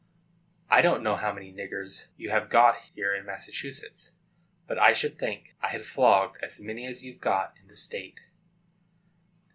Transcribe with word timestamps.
]I 0.77 0.81
don't 0.81 1.03
know 1.03 1.15
how 1.15 1.31
many 1.31 1.53
niggers 1.53 2.07
you 2.15 2.31
have 2.31 2.49
got 2.49 2.73
here 2.95 3.13
in 3.13 3.23
Massachusetts, 3.23 4.13
but 4.65 4.79
I 4.79 4.93
should 4.93 5.19
think 5.19 5.53
I 5.61 5.67
had 5.67 5.85
flogged 5.85 6.37
as 6.41 6.59
many 6.59 6.87
as 6.87 7.05
you've 7.05 7.21
got 7.21 7.53
in 7.61 7.67
the 7.67 7.75
state. 7.75 8.19